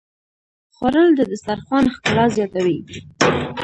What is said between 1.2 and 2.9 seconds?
دسترخوان ښکلا زیاتوي